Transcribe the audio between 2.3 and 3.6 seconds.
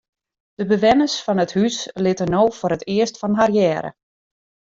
no foar it earst fan har